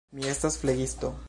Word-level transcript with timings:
Mi 0.19 0.25
estas 0.31 0.57
flegisto. 0.63 1.15